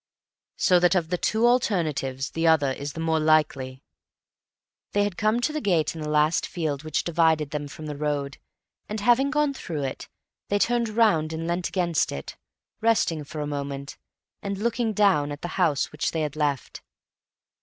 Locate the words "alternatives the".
1.45-2.47